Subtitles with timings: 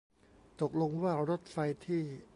[0.61, 2.03] ตกลงว่ารถไฟที่